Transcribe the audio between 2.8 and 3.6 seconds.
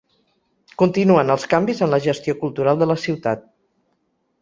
de la ciutat.